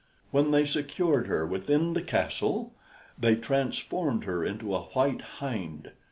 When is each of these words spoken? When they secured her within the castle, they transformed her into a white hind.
When 0.31 0.49
they 0.49 0.65
secured 0.65 1.27
her 1.27 1.45
within 1.45 1.93
the 1.93 2.01
castle, 2.01 2.73
they 3.19 3.35
transformed 3.35 4.23
her 4.23 4.43
into 4.43 4.73
a 4.75 4.85
white 4.85 5.21
hind. 5.21 5.91